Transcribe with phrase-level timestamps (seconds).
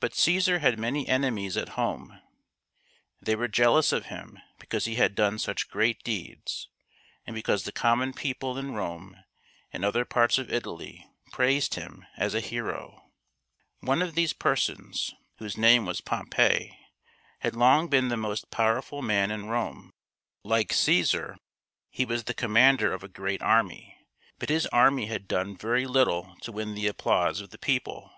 [0.00, 2.20] But Caesar had many enemies at home.
[3.20, 6.74] They were jealous of him because he had done such great CROSSING THE RUBICON
[7.26, 9.22] 213 deeds, and because the common people in Rome
[9.72, 13.08] and other parts of Italy praised him as a hero.
[13.78, 16.76] One of these persons, whose name was Pompey,
[17.38, 19.92] had long been the most powerful man in Rome.
[20.42, 21.36] Like C^sar,
[21.88, 23.96] he was the commander of a great army;
[24.40, 28.10] but his army had done very little to win the ap plause of the people.